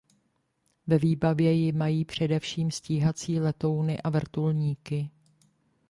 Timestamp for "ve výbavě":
0.87-1.51